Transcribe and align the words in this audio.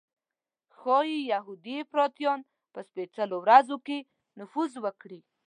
ښایي 0.77 1.17
یهودي 1.33 1.73
افراطیان 1.83 2.39
په 2.73 2.79
سپېڅلو 2.87 3.37
ورځو 3.41 3.77
کې 3.85 3.97
نفوذ 4.39 4.71
وکړي. 4.85 5.19